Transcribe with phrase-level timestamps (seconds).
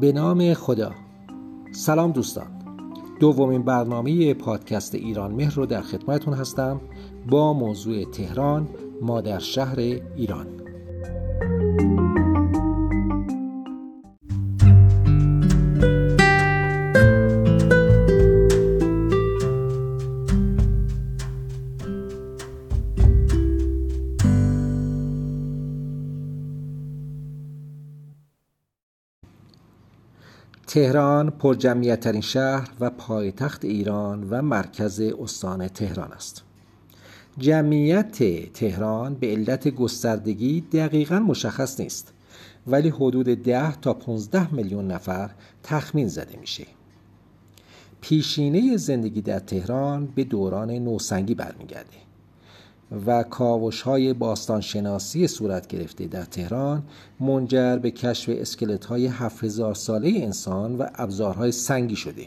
[0.00, 0.92] به نام خدا.
[1.72, 2.46] سلام دوستان.
[3.20, 6.80] دومین برنامه پادکست ایران مهر رو در خدمتون هستم
[7.28, 8.68] با موضوع تهران
[9.02, 9.78] مادر شهر
[10.16, 10.46] ایران.
[30.70, 36.42] تهران پرجمعیت شهر و پایتخت ایران و مرکز استان تهران است.
[37.38, 42.12] جمعیت تهران به علت گستردگی دقیقا مشخص نیست
[42.66, 45.30] ولی حدود 10 تا 15 میلیون نفر
[45.62, 46.66] تخمین زده میشه.
[48.00, 52.09] پیشینه زندگی در تهران به دوران نوسنگی برمیگرده.
[53.06, 56.82] و کاوش های باستانشناسی صورت گرفته در تهران
[57.20, 62.26] منجر به کشف اسکلت های 7000 ساله انسان و ابزارهای سنگی شده.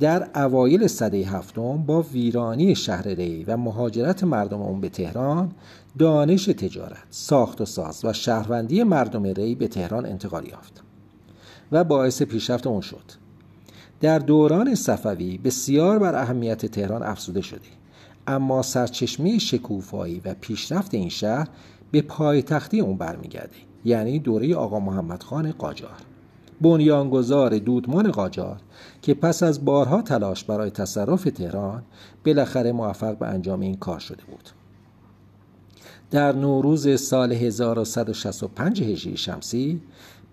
[0.00, 5.52] در اوایل صده هفتم با ویرانی شهر ری و مهاجرت مردم اون به تهران
[5.98, 10.82] دانش تجارت، ساخت و ساز و شهروندی مردم ری به تهران انتقال یافت
[11.72, 13.20] و باعث پیشرفت اون شد.
[14.00, 17.79] در دوران صفوی بسیار بر اهمیت تهران افزوده شده.
[18.26, 21.48] اما سرچشمه شکوفایی و پیشرفت این شهر
[21.90, 25.96] به پایتختی اون برمیگرده یعنی دوره آقا محمد خان قاجار.
[26.60, 28.56] بنیانگذار دودمان قاجار
[29.02, 31.82] که پس از بارها تلاش برای تصرف تهران
[32.26, 34.50] بالاخره موفق به انجام این کار شده بود.
[36.10, 39.80] در نوروز سال 1165 هجری شمسی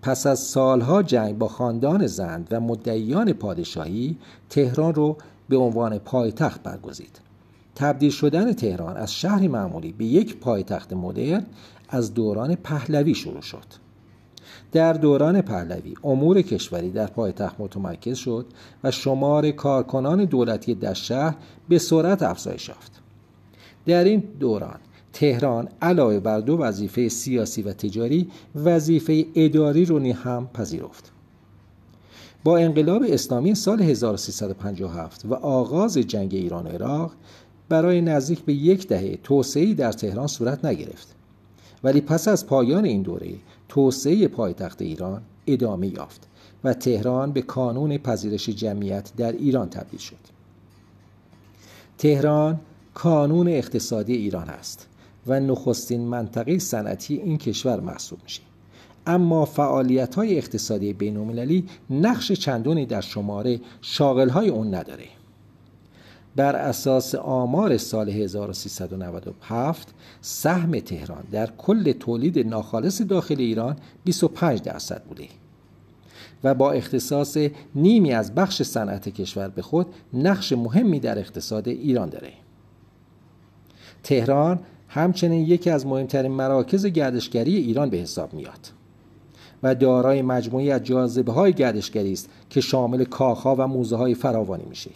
[0.02, 4.18] پس از سالها جنگ با خاندان زند و مدعیان پادشاهی
[4.50, 5.16] تهران رو
[5.48, 7.27] به عنوان پایتخت برگزید.
[7.78, 11.46] تبدیل شدن تهران از شهری معمولی به یک پایتخت مدرن
[11.88, 13.64] از دوران پهلوی شروع شد.
[14.72, 18.46] در دوران پهلوی امور کشوری در پایتخت متمرکز شد
[18.84, 21.34] و شمار کارکنان دولتی در شهر
[21.68, 22.92] به سرعت افزایش یافت.
[23.86, 24.78] در این دوران
[25.12, 31.12] تهران علاوه بر دو وظیفه سیاسی و تجاری وظیفه اداری رو هم پذیرفت.
[32.44, 37.12] با انقلاب اسلامی سال 1357 و آغاز جنگ ایران و عراق
[37.68, 41.14] برای نزدیک به یک دهه توسعه در تهران صورت نگرفت.
[41.84, 43.34] ولی پس از پایان این دوره
[43.68, 46.28] توسعه پایتخت ایران ادامه یافت
[46.64, 50.16] و تهران به کانون پذیرش جمعیت در ایران تبدیل شد.
[51.98, 52.60] تهران
[52.94, 54.86] کانون اقتصادی ایران است
[55.26, 58.42] و نخستین منطقه صنعتی این کشور محسوب میشه.
[59.06, 65.17] اما فعالیت های اقتصادی بین نقش چندونی در شماره شاغل های اون نداره.
[66.38, 75.02] بر اساس آمار سال 1397 سهم تهران در کل تولید ناخالص داخل ایران 25 درصد
[75.02, 75.28] بوده
[76.44, 77.38] و با اختصاص
[77.74, 82.32] نیمی از بخش صنعت کشور به خود نقش مهمی در اقتصاد ایران داره.
[84.02, 88.70] تهران همچنین یکی از مهمترین مراکز گردشگری ایران به حساب میاد
[89.62, 94.64] و دارای مجموعی از جاذبه های گردشگری است که شامل کاخها و موزه های فراوانی
[94.64, 94.90] میشه.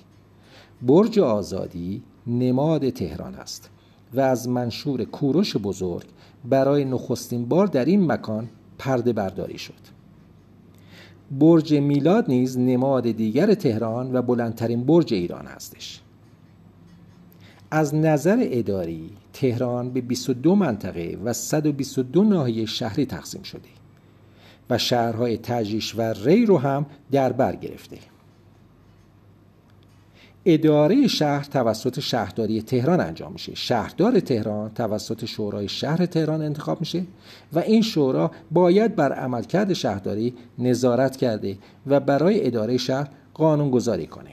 [0.82, 3.70] برج آزادی نماد تهران است
[4.14, 6.04] و از منشور کوروش بزرگ
[6.44, 8.48] برای نخستین بار در این مکان
[8.78, 9.92] پرده برداری شد.
[11.30, 16.00] برج میلاد نیز نماد دیگر تهران و بلندترین برج ایران هستش.
[17.70, 23.68] از نظر اداری تهران به 22 منطقه و 122 ناحیه شهری تقسیم شده
[24.70, 27.98] و شهرهای تجریش و ری رو هم در بر گرفته.
[30.44, 33.54] اداره شهر توسط شهرداری تهران انجام میشه.
[33.54, 37.04] شهردار تهران توسط شورای شهر تهران انتخاب میشه
[37.52, 44.06] و این شورا باید بر عملکرد شهرداری نظارت کرده و برای اداره شهر قانون گذاری
[44.06, 44.32] کنه.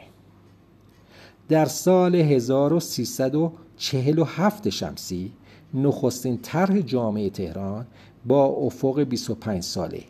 [1.50, 5.32] در سال 1347 شمسی
[5.74, 7.88] نخستین طرح جامعه تهران
[8.26, 10.04] با افق 25 ساله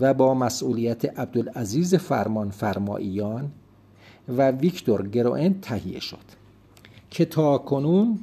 [0.00, 3.50] و با مسئولیت عبدالعزیز فرمان فرماییان
[4.28, 6.24] و ویکتور گروئن تهیه شد
[7.10, 8.18] که تا کنون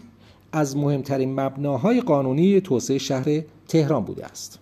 [0.52, 4.60] از مهمترین مبناهای قانونی توسعه شهر تهران بوده است.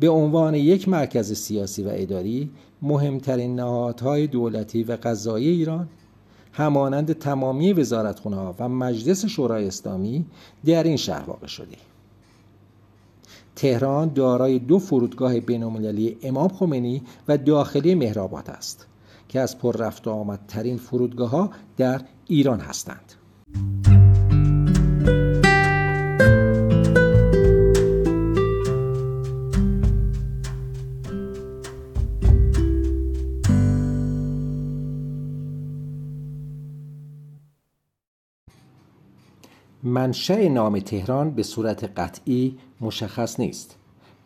[0.00, 2.50] به عنوان یک مرکز سیاسی و اداری
[2.82, 5.88] مهمترین نهادهای دولتی و قضایی ایران
[6.52, 10.24] همانند تمامی وزارتخانه و مجلس شورای اسلامی
[10.64, 11.76] در این شهر واقع شده.
[13.56, 18.86] تهران دارای دو فرودگاه بین‌المللی امام خمینی و داخلی مهرآباد است.
[19.28, 23.12] که از پر رفت و آمدترین فرودگاه ها در ایران هستند.
[39.82, 43.76] منشأ نام تهران به صورت قطعی مشخص نیست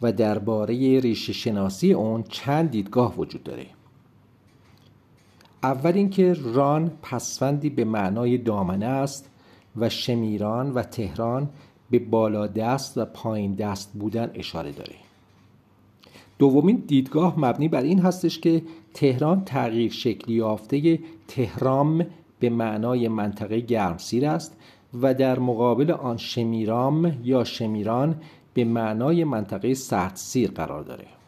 [0.02, 3.66] و درباره ریشه شناسی اون چند دیدگاه وجود داره.
[5.62, 9.30] اول اینکه ران پسفندی به معنای دامنه است
[9.76, 11.48] و شمیران و تهران
[11.90, 14.94] به بالا دست و پایین دست بودن اشاره داره.
[16.38, 18.62] دومین دیدگاه مبنی بر این هستش که
[18.94, 20.98] تهران تغییر شکلی یافته
[21.28, 22.06] تهرام
[22.40, 24.56] به معنای منطقه گرمسیر است
[25.02, 28.20] و در مقابل آن شمیرام یا شمیران
[28.54, 29.74] به معنای منطقه
[30.14, 31.21] سیر قرار داره.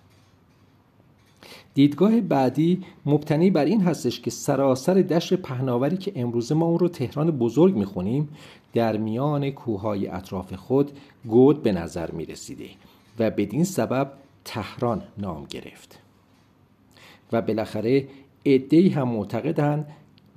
[1.74, 6.88] دیدگاه بعدی مبتنی بر این هستش که سراسر دشت پهناوری که امروزه ما اون رو
[6.88, 8.28] تهران بزرگ می‌خونیم
[8.72, 10.90] در میان کوههای اطراف خود
[11.26, 12.68] گود به نظر می‌رسیده
[13.18, 14.12] و بدین سبب
[14.44, 15.98] تهران نام گرفت.
[17.32, 18.08] و بالاخره
[18.46, 19.86] عدهای هم معتقدند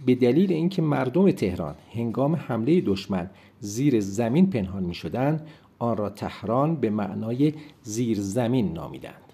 [0.06, 3.30] به دلیل اینکه مردم تهران هنگام حمله دشمن
[3.60, 5.46] زیر زمین پنهان می شدن
[5.80, 9.27] آن را تهران به معنای زیر زمین نامیدند.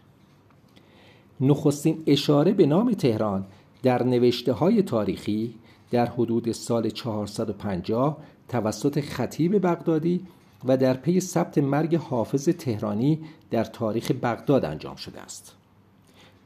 [1.43, 3.45] نخستین اشاره به نام تهران
[3.83, 5.55] در نوشته های تاریخی
[5.91, 8.17] در حدود سال 450
[8.49, 10.21] توسط خطیب بغدادی
[10.65, 13.19] و در پی ثبت مرگ حافظ تهرانی
[13.51, 15.55] در تاریخ بغداد انجام شده است.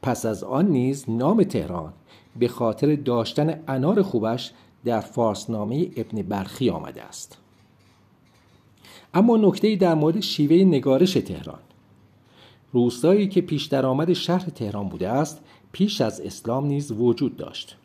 [0.02, 1.92] پس از آن نیز نام تهران
[2.38, 4.52] به خاطر داشتن انار خوبش
[4.84, 7.38] در فارسنامه ابن برخی آمده است.
[9.14, 11.58] اما نکته در مورد شیوه نگارش تهران
[12.72, 15.40] روستایی که پیش درآمد شهر تهران بوده است
[15.72, 17.76] پیش از اسلام نیز وجود داشت.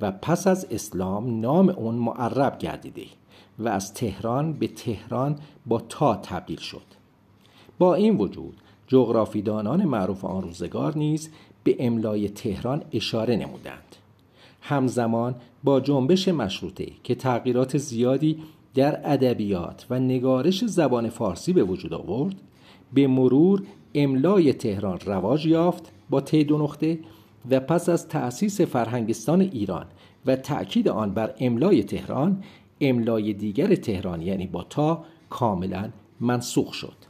[0.00, 3.04] و پس از اسلام نام اون معرب گردیده
[3.58, 6.82] و از تهران به تهران با تا تبدیل شد.
[7.78, 8.56] با این وجود
[8.86, 11.30] جغرافیدانان معروف آن روزگار نیز
[11.64, 13.96] به املای تهران اشاره نمودند.
[14.60, 15.34] همزمان
[15.64, 18.38] با جنبش مشروطه که تغییرات زیادی
[18.74, 22.34] در ادبیات و نگارش زبان فارسی به وجود آورد
[22.92, 23.62] به مرور
[23.94, 26.98] املای تهران رواج یافت با تی دو نقطه
[27.50, 29.86] و پس از تأسیس فرهنگستان ایران
[30.26, 32.42] و تأکید آن بر املای تهران
[32.80, 35.88] املای دیگر تهران یعنی با تا کاملا
[36.20, 37.08] منسوخ شد.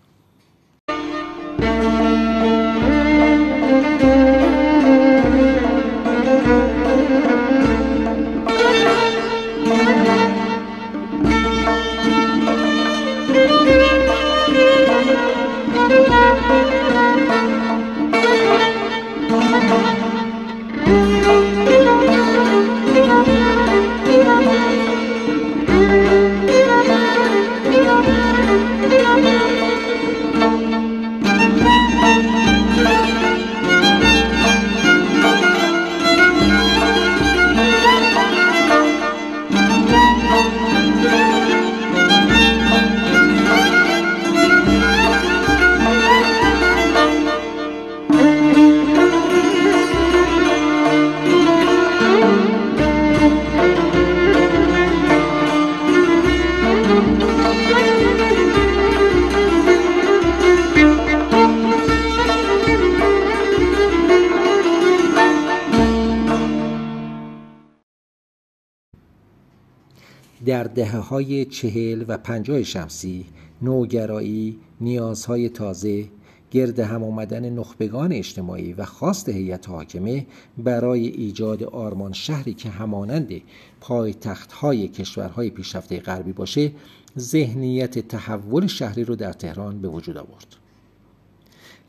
[70.49, 73.27] در دهه های چهل و پنجاه شمسی
[73.63, 76.05] نوگرایی، نیازهای تازه،
[76.51, 80.27] گرد هم آمدن نخبگان اجتماعی و خواست هیئت حاکمه
[80.59, 83.41] برای ایجاد آرمان شهری که همانند
[83.81, 86.73] پایتخت های کشورهای پیشرفته غربی باشه
[87.19, 90.57] ذهنیت تحول شهری رو در تهران به وجود آورد.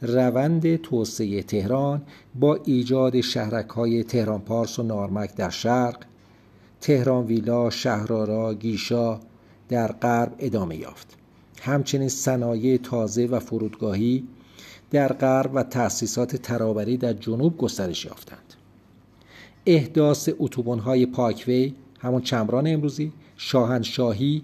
[0.01, 2.01] روند توسعه تهران
[2.35, 6.08] با ایجاد شهرک های تهران پارس و نارمک در شرق
[6.81, 9.19] تهران ویلا، شهرارا، گیشا
[9.69, 11.17] در غرب ادامه یافت.
[11.61, 14.23] همچنین صنایع تازه و فرودگاهی
[14.91, 18.53] در غرب و تأسیسات ترابری در جنوب گسترش یافتند.
[19.65, 24.43] احداث اتوبان‌های پاکوی همون چمران امروزی، شاهنشاهی،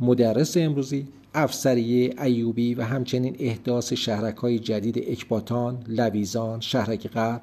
[0.00, 7.42] مدرس امروزی، افسریه ایوبی و همچنین احداث شهرک های جدید اکباتان، لویزان، شهرک غرب،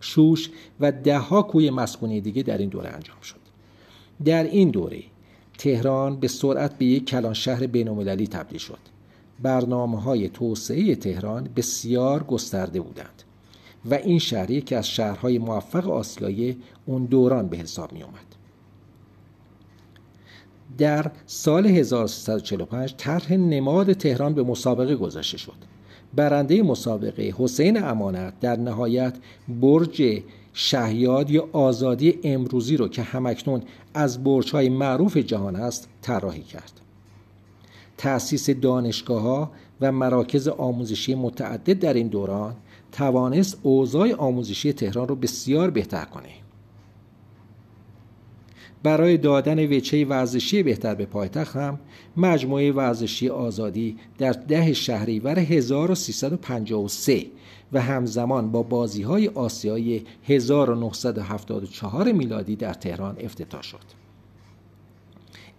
[0.00, 0.50] شوش
[0.80, 3.41] و دهها کوی مسکونی دیگه در این دوره انجام شد.
[4.24, 5.02] در این دوره
[5.58, 8.78] تهران به سرعت به یک کلان شهر بینالمللی تبدیل شد
[9.42, 13.22] برنامه های توسعه تهران بسیار گسترده بودند
[13.84, 18.36] و این شهر یکی از شهرهای موفق آسیایی اون دوران به حساب می آمد.
[20.78, 25.72] در سال 1345 طرح نماد تهران به مسابقه گذاشته شد
[26.14, 29.14] برنده مسابقه حسین امانت در نهایت
[29.48, 33.62] برج شهیاد یا آزادی امروزی رو که همکنون
[33.94, 36.80] از برج های معروف جهان است طراحی کرد.
[37.96, 42.54] تأسیس دانشگاه ها و مراکز آموزشی متعدد در این دوران
[42.92, 46.41] توانست اوضاع آموزشی تهران رو بسیار بهتر کنه.
[48.82, 51.78] برای دادن وچه ورزشی بهتر به پایتخت هم
[52.16, 57.26] مجموعه ورزشی آزادی در ده شهریور 1353
[57.72, 64.02] و همزمان با بازی های آسیایی 1974 میلادی در تهران افتتاح شد.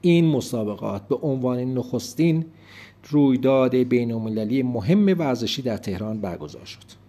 [0.02, 2.46] این مسابقات به عنوان نخستین
[3.10, 4.14] رویداد بین
[4.64, 7.03] مهم ورزشی در تهران برگزار شد.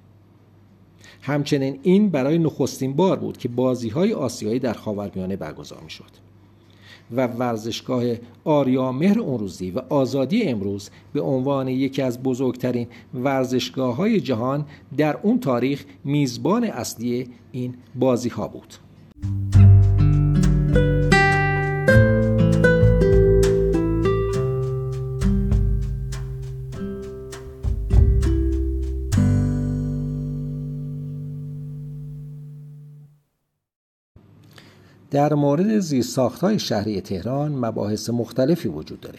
[1.24, 6.24] همچنین این برای نخستین بار بود که بازی های آسیایی در خاورمیانه برگزار می شد
[7.16, 8.04] و ورزشگاه
[8.44, 14.66] آریامهر اون روزی و آزادی امروز به عنوان یکی از بزرگترین ورزشگاه های جهان
[14.96, 18.74] در اون تاریخ میزبان اصلی این بازی ها بود.
[35.14, 35.94] در مورد
[36.40, 39.18] های شهری تهران مباحث مختلفی وجود داره.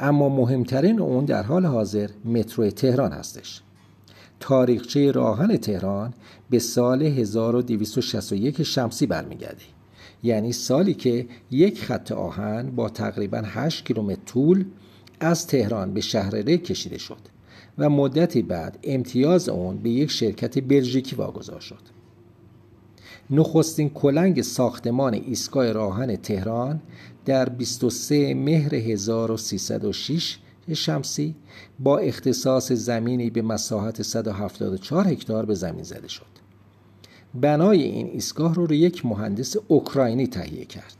[0.00, 3.62] اما مهمترین اون در حال حاضر مترو تهران هستش.
[4.40, 6.14] تاریخچه راهن تهران
[6.50, 9.62] به سال 1261 شمسی برمیگرده.
[10.22, 14.64] یعنی سالی که یک خط آهن با تقریبا 8 کیلومتر طول
[15.20, 17.20] از تهران به شهر ری کشیده شد
[17.78, 22.03] و مدتی بعد امتیاز اون به یک شرکت بلژیکی واگذار شد.
[23.30, 26.80] نخستین کلنگ ساختمان ایستگاه راهن تهران
[27.24, 30.38] در 23 مهر 1306
[30.72, 31.34] شمسی
[31.78, 36.34] با اختصاص زمینی به مساحت 174 هکتار به زمین زده شد.
[37.34, 40.96] بنای این ایستگاه رو, رو یک مهندس اوکراینی تهیه کرد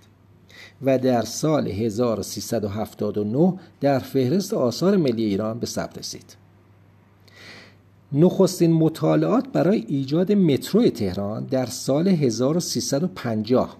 [0.82, 6.43] و در سال 1379 در فهرست آثار ملی ایران به ثبت رسید.
[8.16, 13.76] نخستین مطالعات برای ایجاد مترو تهران در سال 1350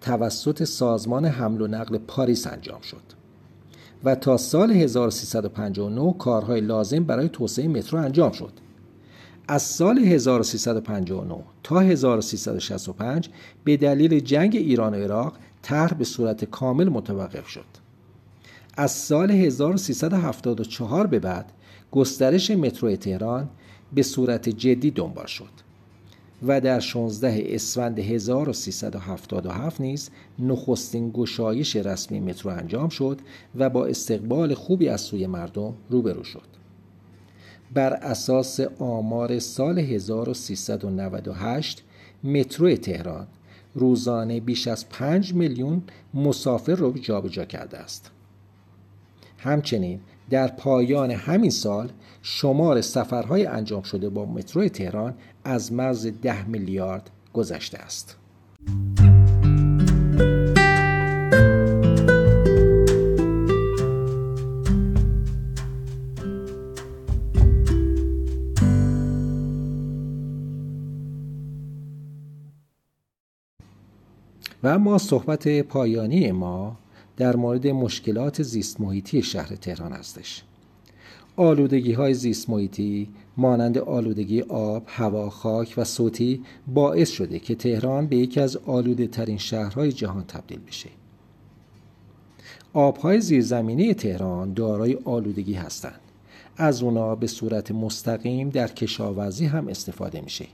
[0.00, 3.02] توسط سازمان حمل و نقل پاریس انجام شد
[4.04, 8.52] و تا سال 1359 کارهای لازم برای توسعه مترو انجام شد.
[9.48, 13.28] از سال 1359 تا 1365
[13.64, 17.64] به دلیل جنگ ایران و عراق طرح به صورت کامل متوقف شد.
[18.76, 21.52] از سال 1374 به بعد
[21.90, 23.48] گسترش مترو تهران
[23.94, 25.70] به صورت جدی دنبال شد
[26.42, 33.20] و در 16 اسفند 1377 نیز نخستین گشایش رسمی مترو انجام شد
[33.54, 36.60] و با استقبال خوبی از سوی مردم روبرو شد.
[37.74, 41.82] بر اساس آمار سال 1398
[42.24, 43.26] مترو تهران
[43.74, 45.82] روزانه بیش از 5 میلیون
[46.14, 48.10] مسافر را جابجا کرده است.
[49.38, 51.90] همچنین در پایان همین سال
[52.22, 58.16] شمار سفرهای انجام شده با مترو تهران از مرز ده میلیارد گذشته است.
[74.62, 76.76] و اما صحبت پایانی ما
[77.20, 80.42] در مورد مشکلات زیست محیطی شهر تهران هستش
[81.36, 88.06] آلودگی های زیست محیطی مانند آلودگی آب، هوا، خاک و صوتی باعث شده که تهران
[88.06, 90.88] به یکی از آلوده ترین شهرهای جهان تبدیل بشه.
[92.72, 96.00] آبهای زیرزمینی تهران دارای آلودگی هستند.
[96.56, 100.46] از اونا به صورت مستقیم در کشاورزی هم استفاده میشه.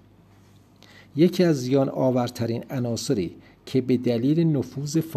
[1.17, 5.17] یکی از زیان آورترین عناصری که به دلیل نفوذ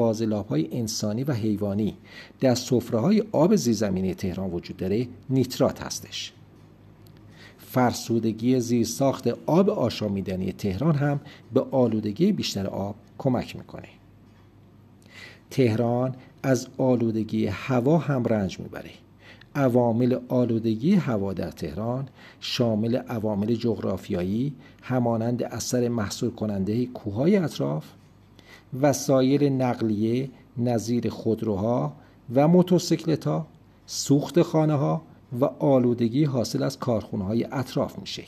[0.50, 1.98] های انسانی و حیوانی
[2.40, 2.58] در
[2.94, 6.34] های آب زیرزمینی تهران وجود داره نیترات هستش.
[7.58, 11.20] فرسودگی زیرساخت آب آشامیدنی تهران هم
[11.54, 13.88] به آلودگی بیشتر آب کمک می‌کنه.
[15.50, 18.92] تهران از آلودگی هوا هم رنج می‌بره.
[19.56, 22.08] عوامل آلودگی هوا در تهران
[22.40, 27.86] شامل عوامل جغرافیایی همانند اثر محصول کننده کوههای اطراف
[28.82, 31.94] وسایل نقلیه نظیر خودروها
[32.36, 33.48] و موتورسیکلت ها
[33.86, 35.02] سوخت خانه ها
[35.40, 38.24] و آلودگی حاصل از کارخونه های اطراف میشه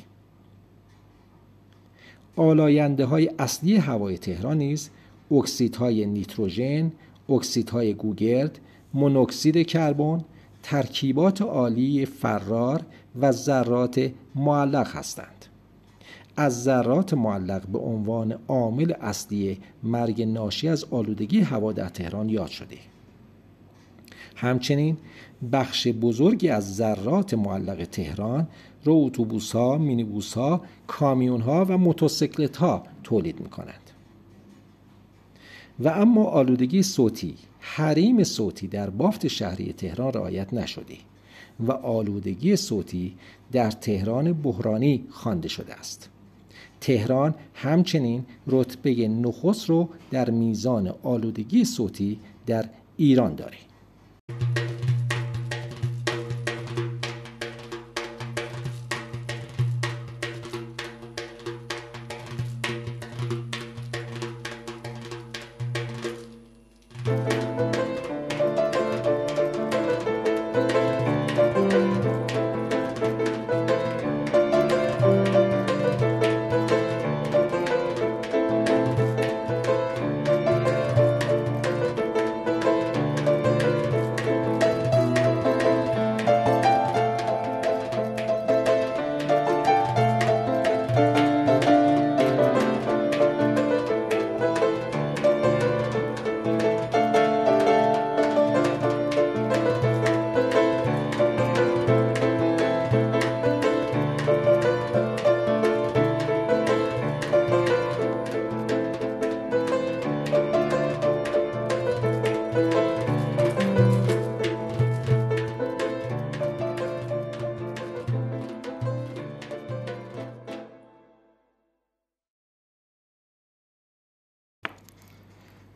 [2.36, 4.90] آلاینده های اصلی هوای تهران نیز
[5.32, 6.92] اکسیدهای نیتروژن،
[7.30, 8.60] اکسیدهای گوگرد،
[8.94, 10.24] مونوکسید کربن،
[10.64, 12.82] ترکیبات عالی فرار
[13.22, 15.41] و ذرات معلق هستند.
[16.42, 22.48] از ذرات معلق به عنوان عامل اصلی مرگ ناشی از آلودگی هوا در تهران یاد
[22.48, 22.78] شده
[24.36, 24.98] همچنین
[25.52, 28.48] بخش بزرگی از ذرات معلق تهران
[28.84, 33.92] رو اتوبوس ها، مینیبوس ها، کامیون ها و موتورسیکلت ها تولید می کنند.
[35.80, 40.98] و اما آلودگی صوتی حریم صوتی در بافت شهری تهران رعایت نشده
[41.60, 43.16] و آلودگی صوتی
[43.52, 46.11] در تهران بحرانی خوانده شده است
[46.82, 52.66] تهران همچنین رتبه نخست رو در میزان آلودگی صوتی در
[52.98, 53.71] ایران دارد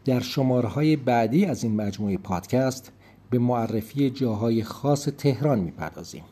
[0.06, 2.92] در شمارهای بعدی از این مجموعه پادکست
[3.30, 6.24] به معرفی جاهای خاص تهران می‌پردازیم.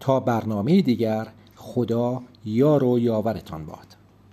[0.00, 3.83] تا برنامه دیگر خدا یار و یاورتان باد